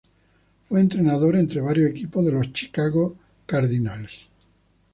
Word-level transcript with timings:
Fue 0.67 0.79
entrenador 0.79 1.35
entre 1.35 1.61
varios 1.61 1.91
equipos 1.91 2.25
de 2.25 2.31
los 2.31 2.51
Chicago 2.53 3.15
Cardinals. 3.45 4.27